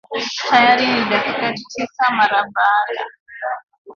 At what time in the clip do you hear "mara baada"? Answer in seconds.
2.17-3.03